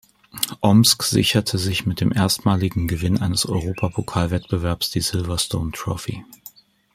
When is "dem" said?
2.01-2.11